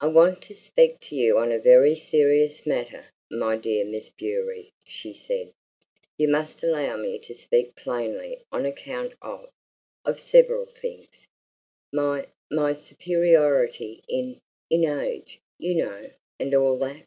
"I 0.00 0.08
want 0.08 0.42
to 0.42 0.56
speak 0.56 0.98
to 1.02 1.14
you 1.14 1.38
on 1.38 1.52
a 1.52 1.58
very 1.60 1.94
serious 1.94 2.66
matter, 2.66 3.10
my 3.30 3.56
dear 3.56 3.84
Miss 3.84 4.08
Bewery," 4.08 4.72
she 4.84 5.14
said. 5.14 5.52
"You 6.18 6.26
must 6.26 6.64
allow 6.64 6.96
me 6.96 7.20
to 7.20 7.32
speak 7.32 7.76
plainly 7.76 8.42
on 8.50 8.66
account 8.66 9.12
of 9.22 9.50
of 10.04 10.18
several 10.20 10.66
things. 10.66 11.28
My 11.92 12.26
my 12.50 12.72
superiority 12.72 14.02
in 14.08 14.40
in 14.68 14.82
age, 14.84 15.38
you 15.60 15.76
know, 15.76 16.10
and 16.40 16.52
all 16.56 16.76
that!" 16.78 17.04